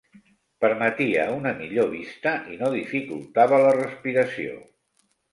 Permetia 0.63 1.25
una 1.33 1.51
millor 1.59 1.91
vista 1.91 2.33
i 2.53 2.57
no 2.61 2.71
dificultava 2.75 3.59
la 3.65 3.75
respiració. 3.77 4.57